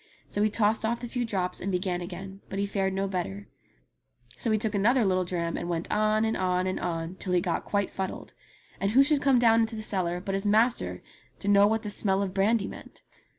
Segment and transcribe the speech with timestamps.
[0.29, 2.57] So he tossed off the few drops THE THREE FEATHERS 69 and began again; but
[2.57, 3.47] he fared no better.
[4.35, 7.33] So he took an other httle dram, and went on, and on, and on, till
[7.33, 8.33] he got quite fuddled.
[8.79, 11.03] And who should come down into the cellar but his master
[11.37, 13.03] to know what the smell of brandy meant